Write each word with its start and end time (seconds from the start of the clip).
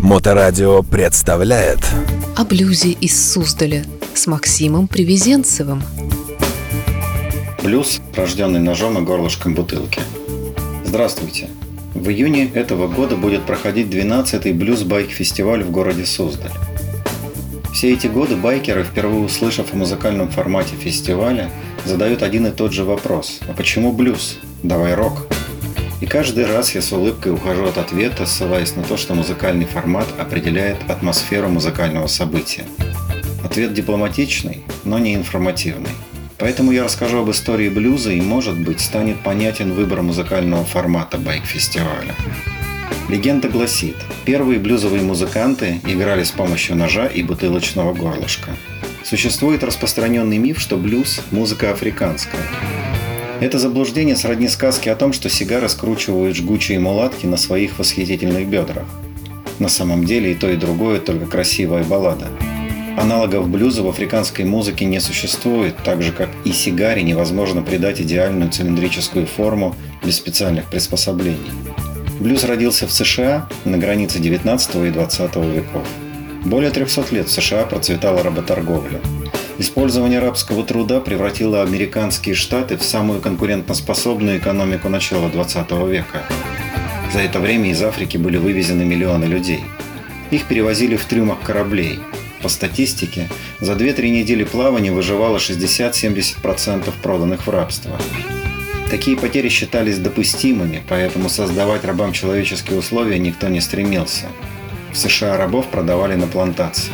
Моторадио 0.00 0.82
представляет 0.84 1.80
О 2.36 2.44
блюзе 2.44 2.90
из 2.90 3.32
Суздаля 3.32 3.84
с 4.14 4.28
Максимом 4.28 4.86
Привезенцевым 4.86 5.82
Блюз, 7.64 8.00
рожденный 8.14 8.60
ножом 8.60 8.96
и 8.98 9.04
горлышком 9.04 9.54
бутылки. 9.54 10.00
Здравствуйте! 10.84 11.48
В 11.94 12.08
июне 12.10 12.48
этого 12.54 12.86
года 12.86 13.16
будет 13.16 13.42
проходить 13.42 13.88
12-й 13.88 14.52
блюз-байк-фестиваль 14.52 15.64
в 15.64 15.70
городе 15.72 16.06
Суздаль. 16.06 16.52
Все 17.74 17.92
эти 17.92 18.06
годы 18.06 18.36
байкеры, 18.36 18.84
впервые 18.84 19.24
услышав 19.24 19.74
о 19.74 19.76
музыкальном 19.76 20.30
формате 20.30 20.76
фестиваля, 20.78 21.50
задают 21.84 22.22
один 22.22 22.46
и 22.46 22.50
тот 22.50 22.72
же 22.72 22.84
вопрос. 22.84 23.40
А 23.48 23.52
почему 23.52 23.92
блюз? 23.92 24.38
Давай 24.62 24.94
рок. 24.94 25.26
И 26.00 26.06
каждый 26.06 26.46
раз 26.46 26.74
я 26.74 26.82
с 26.82 26.92
улыбкой 26.92 27.32
ухожу 27.32 27.64
от 27.64 27.76
ответа, 27.76 28.24
ссылаясь 28.24 28.76
на 28.76 28.84
то, 28.84 28.96
что 28.96 29.14
музыкальный 29.14 29.66
формат 29.66 30.06
определяет 30.18 30.78
атмосферу 30.88 31.48
музыкального 31.48 32.06
события. 32.06 32.64
Ответ 33.44 33.74
дипломатичный, 33.74 34.62
но 34.84 34.98
не 34.98 35.14
информативный. 35.14 35.90
Поэтому 36.38 36.70
я 36.70 36.84
расскажу 36.84 37.18
об 37.18 37.30
истории 37.30 37.68
блюза 37.68 38.12
и, 38.12 38.20
может 38.20 38.58
быть, 38.60 38.80
станет 38.80 39.20
понятен 39.24 39.72
выбор 39.72 40.02
музыкального 40.02 40.64
формата 40.64 41.18
байк-фестиваля. 41.18 42.14
Легенда 43.08 43.48
гласит, 43.48 43.96
первые 44.24 44.60
блюзовые 44.60 45.02
музыканты 45.02 45.80
играли 45.84 46.22
с 46.22 46.30
помощью 46.30 46.76
ножа 46.76 47.06
и 47.06 47.24
бутылочного 47.24 47.92
горлышка. 47.92 48.50
Существует 49.02 49.64
распространенный 49.64 50.38
миф, 50.38 50.60
что 50.60 50.76
блюз– 50.76 51.22
музыка 51.32 51.72
африканская. 51.72 52.42
Это 53.40 53.60
заблуждение 53.60 54.16
сродни 54.16 54.48
сказке 54.48 54.90
о 54.90 54.96
том, 54.96 55.12
что 55.12 55.28
сигары 55.28 55.68
скручивают 55.68 56.36
жгучие 56.36 56.80
мулатки 56.80 57.24
на 57.24 57.36
своих 57.36 57.78
восхитительных 57.78 58.48
бедрах. 58.48 58.84
На 59.60 59.68
самом 59.68 60.04
деле 60.04 60.32
и 60.32 60.34
то, 60.34 60.50
и 60.50 60.56
другое 60.56 60.98
только 60.98 61.26
красивая 61.26 61.84
баллада. 61.84 62.26
Аналогов 62.96 63.48
блюза 63.48 63.84
в 63.84 63.88
африканской 63.88 64.44
музыке 64.44 64.86
не 64.86 64.98
существует, 64.98 65.76
так 65.84 66.02
же 66.02 66.10
как 66.10 66.28
и 66.44 66.50
сигаре 66.50 67.04
невозможно 67.04 67.62
придать 67.62 68.00
идеальную 68.00 68.50
цилиндрическую 68.50 69.26
форму 69.26 69.76
без 70.04 70.16
специальных 70.16 70.64
приспособлений. 70.68 71.52
Блюз 72.18 72.42
родился 72.42 72.88
в 72.88 72.92
США 72.92 73.48
на 73.64 73.78
границе 73.78 74.18
19 74.18 74.74
и 74.86 74.90
20 74.90 75.36
веков. 75.36 75.86
Более 76.44 76.72
300 76.72 77.14
лет 77.14 77.28
в 77.28 77.30
США 77.30 77.66
процветала 77.66 78.24
работорговля. 78.24 79.00
Использование 79.60 80.20
рабского 80.20 80.64
труда 80.64 81.00
превратило 81.00 81.62
американские 81.62 82.36
штаты 82.36 82.76
в 82.76 82.84
самую 82.84 83.20
конкурентоспособную 83.20 84.38
экономику 84.38 84.88
начала 84.88 85.28
20 85.28 85.70
века. 85.88 86.22
За 87.12 87.18
это 87.18 87.40
время 87.40 87.72
из 87.72 87.82
Африки 87.82 88.16
были 88.16 88.36
вывезены 88.36 88.84
миллионы 88.84 89.24
людей. 89.24 89.64
Их 90.30 90.44
перевозили 90.46 90.94
в 90.94 91.04
трюмах 91.06 91.40
кораблей. 91.40 91.98
По 92.40 92.48
статистике, 92.48 93.28
за 93.58 93.72
2-3 93.72 94.10
недели 94.10 94.44
плавания 94.44 94.92
выживало 94.92 95.38
60-70% 95.38 96.92
проданных 97.02 97.48
в 97.48 97.50
рабство. 97.50 97.98
Такие 98.90 99.16
потери 99.16 99.48
считались 99.48 99.98
допустимыми, 99.98 100.84
поэтому 100.88 101.28
создавать 101.28 101.84
рабам 101.84 102.12
человеческие 102.12 102.78
условия 102.78 103.18
никто 103.18 103.48
не 103.48 103.60
стремился. 103.60 104.26
В 104.92 104.96
США 104.96 105.36
рабов 105.36 105.66
продавали 105.66 106.14
на 106.14 106.28
плантации. 106.28 106.92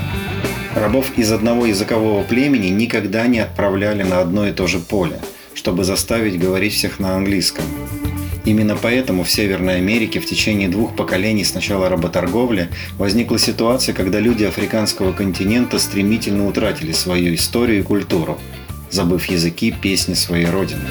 Рабов 0.74 1.16
из 1.16 1.30
одного 1.30 1.66
языкового 1.66 2.24
племени 2.24 2.66
никогда 2.66 3.28
не 3.28 3.38
отправляли 3.38 4.02
на 4.02 4.20
одно 4.20 4.48
и 4.48 4.52
то 4.52 4.66
же 4.66 4.80
поле, 4.80 5.20
чтобы 5.54 5.84
заставить 5.84 6.38
говорить 6.38 6.74
всех 6.74 6.98
на 6.98 7.14
английском. 7.14 7.64
Именно 8.44 8.76
поэтому 8.76 9.22
в 9.22 9.30
Северной 9.30 9.76
Америке 9.76 10.18
в 10.18 10.26
течение 10.26 10.68
двух 10.68 10.96
поколений 10.96 11.44
с 11.44 11.54
начала 11.54 11.88
работорговли 11.88 12.70
возникла 12.98 13.38
ситуация, 13.38 13.94
когда 13.94 14.18
люди 14.18 14.42
африканского 14.42 15.12
континента 15.12 15.78
стремительно 15.78 16.48
утратили 16.48 16.90
свою 16.90 17.34
историю 17.36 17.78
и 17.78 17.82
культуру, 17.82 18.36
забыв 18.90 19.26
языки, 19.26 19.72
песни 19.80 20.14
своей 20.14 20.46
родины. 20.46 20.82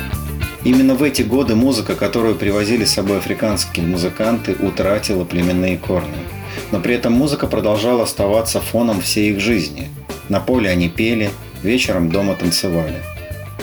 Именно 0.63 0.95
в 0.95 1.03
эти 1.03 1.23
годы 1.23 1.55
музыка, 1.55 1.95
которую 1.95 2.35
привозили 2.35 2.85
с 2.85 2.93
собой 2.93 3.17
африканские 3.17 3.85
музыканты, 3.85 4.55
утратила 4.61 5.25
племенные 5.25 5.77
корни– 5.77 6.15
но 6.71 6.79
при 6.79 6.95
этом 6.95 7.13
музыка 7.13 7.47
продолжала 7.47 8.03
оставаться 8.03 8.59
фоном 8.59 9.01
всей 9.01 9.31
их 9.31 9.39
жизни. 9.39 9.89
На 10.29 10.39
поле 10.39 10.69
они 10.69 10.89
пели, 10.89 11.29
вечером 11.61 12.09
дома 12.09 12.35
танцевали. 12.35 13.01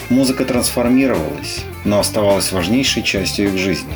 Музыка 0.09 0.45
трансформировалась, 0.45 1.63
но 1.85 1.99
оставалась 1.99 2.51
важнейшей 2.51 3.03
частью 3.03 3.47
их 3.47 3.57
жизни. 3.57 3.95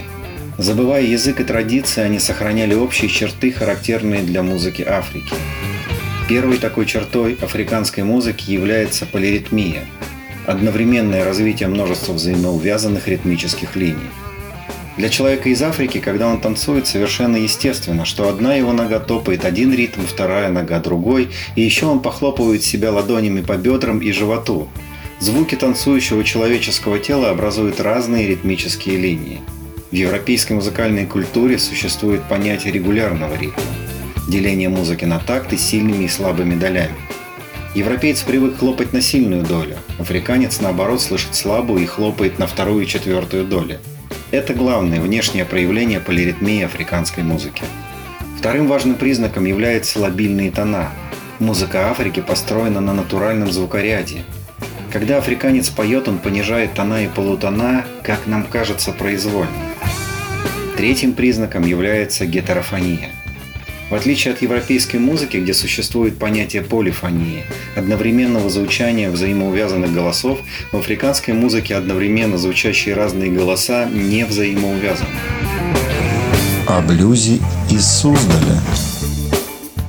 Забывая 0.57 1.03
язык 1.03 1.41
и 1.41 1.43
традиции, 1.43 2.01
они 2.01 2.19
сохраняли 2.19 2.73
общие 2.73 3.09
черты, 3.09 3.51
характерные 3.51 4.21
для 4.21 4.41
музыки 4.41 4.81
Африки. 4.81 5.33
Первой 6.29 6.57
такой 6.57 6.85
чертой 6.85 7.37
африканской 7.41 8.03
музыки 8.03 8.49
является 8.49 9.05
полиритмия– 9.05 9.85
одновременное 10.47 11.25
развитие 11.25 11.67
множества 11.69 12.13
взаимоувязанных 12.13 13.07
ритмических 13.07 13.75
линий– 13.75 14.09
для 14.97 15.09
человека 15.09 15.49
из 15.49 15.61
Африки, 15.61 15.99
когда 15.99 16.27
он 16.27 16.39
танцует, 16.39 16.87
совершенно 16.87 17.35
естественно, 17.35 18.05
что 18.05 18.29
одна 18.29 18.55
его 18.55 18.71
нога 18.71 18.99
топает 18.99 19.43
один 19.43 19.73
ритм, 19.73 20.01
вторая 20.01 20.49
нога 20.49 20.79
другой, 20.79 21.29
и 21.55 21.61
еще 21.61 21.87
он 21.87 21.99
похлопывает 21.99 22.63
себя 22.63 22.91
ладонями 22.91 23.41
по 23.41 23.57
бедрам 23.57 23.99
и 23.99 24.11
животу. 24.11 24.69
Звуки 25.19 25.55
танцующего 25.55 26.23
человеческого 26.23 26.99
тела 26.99 27.29
образуют 27.29 27.81
разные 27.81 28.27
ритмические 28.27 28.97
линии. 28.97 29.41
В 29.91 29.95
европейской 29.95 30.53
музыкальной 30.53 31.05
культуре 31.05 31.59
существует 31.59 32.23
понятие 32.23 32.71
регулярного 32.73 33.35
ритма– 33.35 33.63
деление 34.29 34.69
музыки 34.69 35.05
на 35.05 35.19
такты 35.19 35.57
сильными 35.57 36.05
и 36.05 36.09
слабыми 36.09 36.55
долями. 36.55 36.95
Европеец 37.75 38.21
привык 38.21 38.59
хлопать 38.59 38.93
на 38.93 39.01
сильную 39.01 39.43
долю, 39.43 39.75
африканец, 39.99 40.61
наоборот, 40.61 41.01
слышит 41.01 41.35
слабую 41.35 41.83
и 41.83 41.85
хлопает 41.85 42.39
на 42.39 42.47
вторую 42.47 42.83
и 42.85 42.87
четвертую 42.87 43.43
доли– 43.43 43.79
это 44.31 44.53
главное 44.53 44.99
внешнее 44.99 45.45
проявление 45.45 45.99
полиритмии 45.99 46.63
африканской 46.63 47.23
музыки. 47.23 47.63
Вторым 48.37 48.67
важным 48.67 48.95
признаком 48.95 49.45
являются 49.45 49.99
лобильные 49.99 50.51
тона. 50.51 50.91
Музыка 51.39 51.89
Африки 51.89 52.21
построена 52.21 52.81
на 52.81 52.93
натуральном 52.93 53.51
звукоряде. 53.51 54.23
Когда 54.91 55.17
африканец 55.17 55.69
поет, 55.69 56.07
он 56.07 56.19
понижает 56.19 56.73
тона 56.73 57.03
и 57.03 57.07
полутона, 57.07 57.85
как 58.03 58.27
нам 58.27 58.43
кажется, 58.43 58.91
произвольно. 58.91 59.51
Третьим 60.77 61.13
признаком 61.13 61.65
является 61.65 62.25
гетерофония– 62.25 63.09
в 63.89 63.95
отличие 63.95 64.33
от 64.33 64.41
европейской 64.41 64.97
музыки, 64.97 65.37
где 65.37 65.53
существует 65.53 66.17
понятие 66.17 66.61
полифонии, 66.61 67.43
одновременного 67.75 68.49
звучания 68.49 69.11
взаимоувязанных 69.11 69.93
голосов, 69.93 70.39
в 70.71 70.77
африканской 70.77 71.33
музыке 71.33 71.75
одновременно 71.75 72.37
звучащие 72.37 72.95
разные 72.95 73.31
голоса 73.31 73.85
не 73.85 74.25
взаимоувязаны. 74.25 75.09
О 76.67 76.81
блюзе 76.81 77.39
из 77.69 77.85
Суздаля. 77.85 78.59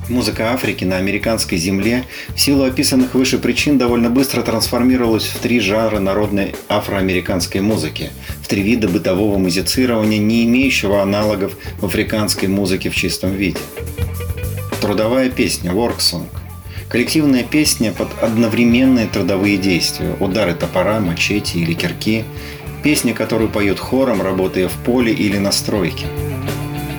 Музыка 0.09 0.53
Африки 0.53 0.85
на 0.85 0.97
американской 0.97 1.57
земле 1.57 2.05
в 2.33 2.39
силу 2.39 2.63
описанных 2.63 3.13
выше 3.13 3.39
причин 3.39 3.77
довольно 3.77 4.09
быстро 4.09 4.41
трансформировалась 4.41 5.25
в 5.25 5.39
три 5.39 5.59
жанра 5.59 5.99
народной 5.99 6.55
афроамериканской 6.69 7.59
музыки, 7.59 8.11
три 8.47 8.61
вида 8.61 8.87
бытового 8.87 9.37
музицирования, 9.37 10.17
не 10.17 10.45
имеющего 10.45 11.01
аналогов 11.01 11.57
в 11.79 11.85
африканской 11.85 12.47
музыке 12.47 12.89
в 12.89 12.95
чистом 12.95 13.35
виде. 13.35 13.59
Трудовая 14.81 15.29
песня 15.29 15.71
«Work 15.71 15.97
Song» 15.97 16.27
Коллективная 16.89 17.43
песня 17.43 17.91
под 17.91 18.07
одновременные 18.21 19.07
трудовые 19.07 19.57
действия, 19.57 20.15
удары 20.21 20.53
топора, 20.53 21.01
мачете 21.01 21.59
или 21.59 21.73
кирки, 21.73 22.23
песня, 22.81 23.13
которую 23.13 23.49
поют 23.49 23.77
хором, 23.77 24.21
работая 24.21 24.69
в 24.69 24.73
поле 24.85 25.11
или 25.11 25.37
на 25.37 25.51
стройке. 25.51 26.05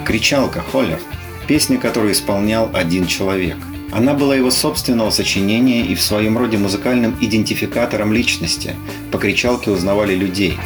Кричалка, 0.04 0.60
холлер– 0.60 1.00
песня, 1.48 1.78
которую 1.78 2.12
исполнял 2.12 2.70
один 2.74 3.06
человек. 3.06 3.56
Она 3.90 4.12
была 4.12 4.36
его 4.36 4.50
собственного 4.50 5.10
сочинения 5.10 5.80
и 5.86 5.94
в 5.94 6.02
своем 6.02 6.36
роде 6.36 6.58
музыкальным 6.58 7.16
идентификатором 7.22 8.12
личности. 8.12 8.76
По 9.10 9.18
кричалке 9.18 9.70
узнавали 9.70 10.14
людей. 10.14 10.58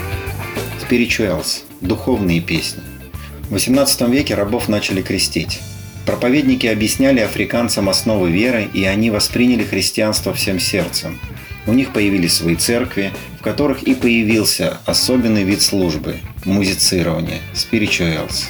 Spirituals– 0.92 1.62
духовные 1.80 2.42
песни. 2.42 2.82
В 3.48 3.54
XVIII 3.54 4.10
веке 4.10 4.34
рабов 4.34 4.68
начали 4.68 5.00
крестить. 5.00 5.60
Проповедники 6.04 6.66
объясняли 6.66 7.20
африканцам 7.20 7.88
основы 7.88 8.30
веры, 8.30 8.68
и 8.74 8.84
они 8.84 9.10
восприняли 9.10 9.64
христианство 9.64 10.34
всем 10.34 10.60
сердцем. 10.60 11.18
У 11.66 11.72
них 11.72 11.94
появились 11.94 12.34
свои 12.34 12.56
церкви, 12.56 13.10
в 13.40 13.42
которых 13.42 13.84
и 13.84 13.94
появился 13.94 14.80
особенный 14.84 15.44
вид 15.44 15.62
службы– 15.62 16.16
музицирование– 16.44 17.40
spirituals. 17.54 18.42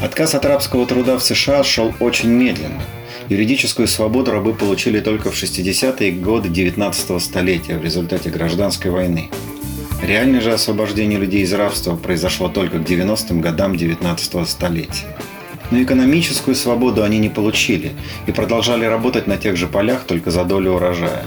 Отказ 0.00 0.36
от 0.36 0.44
рабского 0.44 0.86
труда 0.86 1.18
в 1.18 1.24
США 1.24 1.64
шел 1.64 1.92
очень 1.98 2.28
медленно. 2.28 2.84
Юридическую 3.28 3.88
свободу 3.88 4.30
рабы 4.30 4.54
получили 4.54 5.00
только 5.00 5.32
в 5.32 5.34
60-е 5.34 6.12
годы 6.12 6.50
19 6.50 7.20
столетия 7.20 7.78
в 7.78 7.82
результате 7.82 8.30
гражданской 8.30 8.92
войны. 8.92 9.28
Реальное 10.06 10.42
же 10.42 10.52
освобождение 10.52 11.18
людей 11.18 11.44
из 11.44 11.54
рабства 11.54 11.96
произошло 11.96 12.50
только 12.50 12.78
к 12.78 12.82
90-м 12.82 13.40
годам 13.40 13.74
19 13.74 14.46
столетия. 14.46 15.06
Но 15.70 15.82
экономическую 15.82 16.54
свободу 16.54 17.02
они 17.02 17.18
не 17.18 17.30
получили 17.30 17.92
и 18.26 18.32
продолжали 18.32 18.84
работать 18.84 19.26
на 19.26 19.38
тех 19.38 19.56
же 19.56 19.66
полях 19.66 20.04
только 20.04 20.30
за 20.30 20.44
долю 20.44 20.72
урожая. 20.72 21.24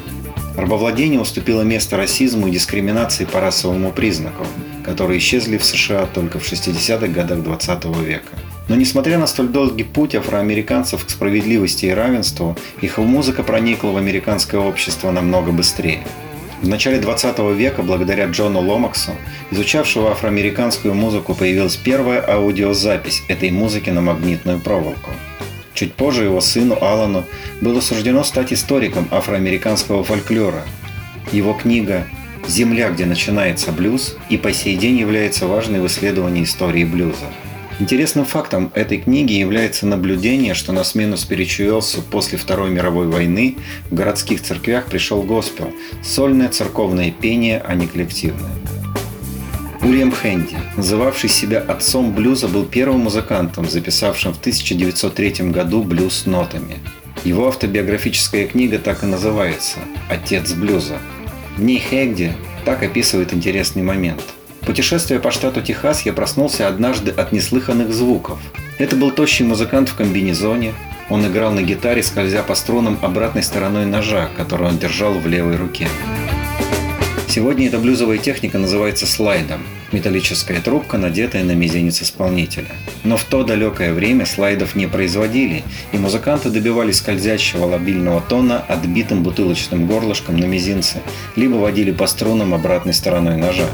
Рабовладение 0.56 1.19
уступило 1.19 1.63
место 1.63 1.97
расизму 1.97 2.50
и 2.50 2.51
дискриминации 2.51 3.25
по 3.25 3.39
расовому 3.39 3.91
признаку, 3.91 4.45
которые 4.85 5.18
исчезли 5.18 5.57
в 5.57 5.65
США 5.65 6.06
только 6.06 6.38
в 6.38 6.44
60-х 6.44 7.07
годах 7.07 7.41
20 7.41 7.85
века. 8.06 8.38
Но 8.68 8.75
несмотря 8.75 9.18
на 9.18 9.25
столь 9.25 9.47
долгий 9.47 9.85
путь 9.85 10.13
афроамериканцев 10.13 11.03
к 11.03 11.09
справедливости 11.09 11.88
и 11.88 11.91
равенству, 11.91 12.56
их 12.81 13.00
музыка 13.00 13.41
проникла 13.41 13.89
в 13.89 13.97
американское 13.97 14.62
общество 14.62 15.09
намного 15.09 15.51
быстрее. 15.51 16.03
В 16.62 16.68
начале 16.68 16.98
20 16.98 17.38
века, 17.56 17.83
благодаря 17.83 18.25
Джону 18.25 18.62
Ломаксу, 18.62 19.12
изучавшего 19.51 20.12
афроамериканскую 20.12 20.95
музыку, 20.95 21.36
появилась 21.36 21.75
первая 21.75 22.19
аудиозапись 22.27 23.21
этой 23.27 23.51
музыки 23.51 23.92
на 23.92 24.01
магнитную 24.01 24.59
проволоку. 24.59 25.12
Чуть 25.75 25.94
позже 25.94 26.24
его 26.24 26.42
сыну 26.42 26.75
Алану 26.81 27.25
было 27.62 27.80
суждено 27.80 28.24
стать 28.24 28.51
историком 28.51 29.07
афроамериканского 29.12 30.04
фольклора. 30.04 30.63
Его 31.31 31.54
книга 31.54 32.07
«Земля, 32.48 32.89
где 32.89 33.06
начинается 33.06 33.71
блюз» 33.71 34.18
и 34.30 34.38
по 34.38 34.51
сей 34.51 34.75
день 34.77 34.98
является 34.98 35.45
важной 35.45 35.80
в 35.80 35.86
исследовании 35.86 36.44
истории 36.44 36.86
блюза. 36.86 37.25
Интересным 37.79 38.25
фактом 38.25 38.71
этой 38.74 38.97
книги 38.97 39.33
является 39.33 39.85
наблюдение, 39.85 40.56
что 40.56 40.74
на 40.74 40.83
смену 40.83 41.15
спиричуэлсу 41.15 42.01
после 42.01 42.39
Второй 42.39 42.71
мировой 42.71 43.06
войны 43.06 43.57
в 43.91 43.94
городских 43.94 44.41
церквях 44.41 44.88
пришел 44.88 45.21
госпел– 45.21 45.71
сольное 46.03 46.50
церковное 46.50 47.12
пение, 47.12 47.62
а 47.63 47.75
не 47.75 47.85
коллективное. 47.85 48.50
Уильям 49.83 50.12
Хэнди, 50.12 50.57
называвший 50.75 51.29
себя 51.29 51.59
отцом 51.59 52.15
блюза, 52.15 52.47
был 52.47 52.65
первым 52.65 53.01
музыкантом, 53.01 53.69
записавшим 53.69 54.33
в 54.33 54.39
1903 54.39 55.51
году 55.51 55.83
блюз 55.83 56.25
нотами. 56.25 56.80
Его 57.23 57.47
автобиографическая 57.47 58.47
книга 58.47 58.80
так 58.80 59.03
и 59.03 59.06
называется 59.06 59.77
«Отец 60.09 60.53
блюза». 60.53 60.97
В 61.57 61.62
ней 61.62 61.80
Хэнди 61.80 62.33
так 62.65 62.81
описывает 62.81 63.35
интересный 63.35 63.83
момент– 63.83 64.23
Путешествуя 64.67 65.21
по 65.21 65.31
штату 65.31 65.61
Техас, 65.61 66.01
я 66.01 66.11
проснулся 66.11 66.67
однажды 66.67 67.11
от 67.11 67.31
неслыханных 67.31 67.93
звуков. 67.93 68.37
Это 68.77 68.97
был 68.97 69.11
тощий 69.11 69.45
музыкант 69.45 69.87
в 69.87 69.95
комбинезоне. 69.95 70.73
Он 71.09 71.25
играл 71.25 71.53
на 71.53 71.61
гитаре, 71.61 72.03
скользя 72.03 72.43
по 72.43 72.53
струнам 72.53 72.99
обратной 73.01 73.43
стороной 73.43 73.85
ножа, 73.85 74.29
который 74.35 74.67
он 74.67 74.77
держал 74.77 75.13
в 75.13 75.25
левой 75.25 75.55
руке. 75.55 75.87
Сегодня 77.29 77.67
эта 77.67 77.79
блюзовая 77.79 78.17
техника 78.17 78.57
называется 78.57 79.07
слайдом– 79.07 79.61
металлическая 79.93 80.59
трубка, 80.59 80.97
надетая 80.97 81.45
на 81.45 81.53
мизинец 81.53 82.01
исполнителя. 82.01 82.67
Но 83.05 83.15
в 83.15 83.23
то 83.23 83.43
далекое 83.43 83.93
время 83.93 84.25
слайдов 84.25 84.75
не 84.75 84.87
производили, 84.87 85.63
и 85.93 85.97
музыканты 85.97 86.49
добивались 86.49 86.97
скользящего 86.97 87.63
лобильного 87.63 88.19
тона 88.19 88.59
отбитым 88.67 89.23
бутылочным 89.23 89.87
горлышком 89.87 90.35
на 90.35 90.43
мизинце, 90.43 91.01
либо 91.37 91.55
водили 91.55 91.91
по 91.91 92.05
струнам 92.05 92.53
обратной 92.53 92.93
стороной 92.93 93.37
ножа. 93.37 93.67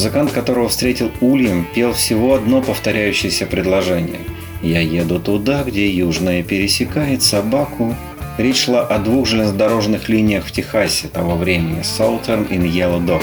Музыкант, 0.00 0.32
которого 0.32 0.70
встретил 0.70 1.12
Ульям, 1.20 1.66
пел 1.74 1.92
всего 1.92 2.32
одно 2.32 2.62
повторяющееся 2.62 3.44
предложение. 3.44 4.20
«Я 4.62 4.80
еду 4.80 5.20
туда, 5.20 5.62
где 5.62 5.90
южная 5.90 6.42
пересекает 6.42 7.22
собаку». 7.22 7.94
Речь 8.38 8.64
шла 8.64 8.80
о 8.80 8.98
двух 8.98 9.26
железнодорожных 9.26 10.08
линиях 10.08 10.46
в 10.46 10.52
Техасе 10.52 11.08
того 11.08 11.36
времени– 11.36 11.80
Southern 11.82 12.48
и 12.48 12.56
Yellow 12.56 13.04
Dog. 13.04 13.22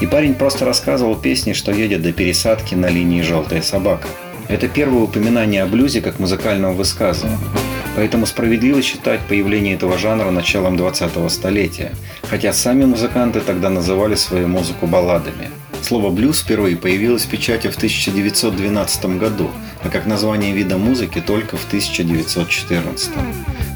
И 0.00 0.08
парень 0.08 0.34
просто 0.34 0.64
рассказывал 0.64 1.14
песни, 1.14 1.52
что 1.52 1.70
едет 1.70 2.02
до 2.02 2.12
пересадки 2.12 2.74
на 2.74 2.88
линии 2.88 3.22
«Желтая 3.22 3.62
собака». 3.62 4.08
Это 4.48 4.66
первое 4.66 5.02
упоминание 5.02 5.62
о 5.62 5.66
блюзе 5.66 6.00
как 6.00 6.18
музыкальном 6.18 6.74
высказывании. 6.74 7.38
Поэтому 7.94 8.26
справедливо 8.26 8.82
считать 8.82 9.20
появление 9.28 9.76
этого 9.76 9.96
жанра 9.96 10.32
началом 10.32 10.74
20-го 10.74 11.28
столетия, 11.28 11.92
хотя 12.24 12.52
сами 12.52 12.86
музыканты 12.86 13.38
тогда 13.38 13.70
называли 13.70 14.16
свою 14.16 14.48
музыку 14.48 14.88
балладами– 14.88 15.50
Слово 15.82 16.10
«блюз» 16.10 16.40
впервые 16.40 16.76
появилось 16.76 17.22
в 17.22 17.28
печати 17.28 17.68
в 17.68 17.76
1912 17.76 19.18
году, 19.18 19.50
а 19.82 19.88
как 19.88 20.06
название 20.06 20.52
вида 20.52 20.76
музыки 20.76 21.20
только 21.20 21.56
в 21.56 21.66
1914. 21.66 23.10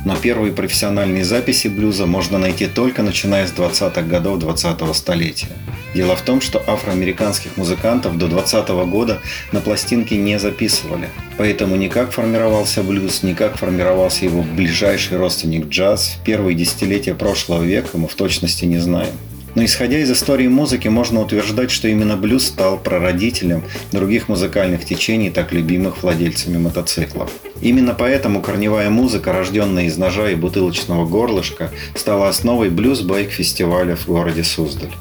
Но 0.04 0.16
первые 0.16 0.52
профессиональные 0.52 1.24
записи 1.24 1.68
блюза 1.68 2.06
можно 2.06 2.38
найти 2.38 2.66
только 2.66 3.02
начиная 3.02 3.46
с 3.46 3.52
20-х 3.52 4.02
годов 4.02 4.42
20-го 4.42 4.92
столетия. 4.94 5.48
Дело 5.94 6.16
в 6.16 6.22
том, 6.22 6.40
что 6.40 6.62
афроамериканских 6.66 7.56
музыкантов 7.56 8.18
до 8.18 8.26
20 8.26 8.70
-го 8.70 8.86
года 8.86 9.20
на 9.52 9.60
пластинке 9.60 10.16
не 10.16 10.38
записывали. 10.38 11.08
Поэтому 11.36 11.76
ни 11.76 11.88
как 11.88 12.12
формировался 12.12 12.82
блюз, 12.82 13.22
ни 13.22 13.34
как 13.34 13.58
формировался 13.58 14.24
его 14.24 14.42
ближайший 14.42 15.18
родственник 15.18 15.66
джаз 15.66 16.16
в 16.18 16.24
первые 16.24 16.54
десятилетия 16.54 17.14
прошлого 17.14 17.62
века 17.62 17.98
мы 17.98 18.08
в 18.08 18.14
точности 18.14 18.64
не 18.64 18.78
знаем. 18.78 19.12
Но 19.54 19.64
исходя 19.64 19.98
из 19.98 20.10
истории 20.10 20.48
музыки, 20.48 20.88
можно 20.88 21.20
утверждать, 21.20 21.70
что 21.70 21.88
именно 21.88 22.16
блюз 22.16 22.46
стал 22.46 22.78
прародителем 22.78 23.64
других 23.90 24.28
музыкальных 24.28 24.84
течений, 24.84 25.30
так 25.30 25.52
любимых 25.52 26.02
владельцами 26.02 26.58
мотоциклов. 26.58 27.30
Именно 27.60 27.94
поэтому 27.94 28.40
корневая 28.40 28.90
музыка, 28.90 29.32
рожденная 29.32 29.84
из 29.84 29.96
ножа 29.96 30.30
и 30.30 30.34
бутылочного 30.34 31.06
горлышка, 31.06 31.70
стала 31.94 32.28
основой 32.28 32.70
блюз-байк-фестиваля 32.70 33.96
в 33.96 34.06
городе 34.06 34.42
Суздаль. 34.42 34.92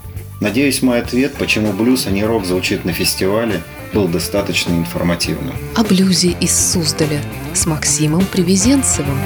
Надеюсь, 0.42 0.82
мой 0.82 1.00
ответ, 1.00 1.34
почему 1.38 1.72
блюз, 1.72 2.08
а 2.08 2.12
не 2.12 2.24
рок 2.24 2.46
звучит 2.46 2.84
на 2.84 2.94
фестивале, 2.94 3.62
был 3.94 4.08
достаточно 4.08 4.74
информативным. 4.74 5.54
О 5.76 5.84
блюзе 5.84 6.36
из 6.42 6.56
Суздаля 6.56 7.22
с 7.54 7.66
Максимом 7.68 8.26
Привезенцевым. 8.26 9.18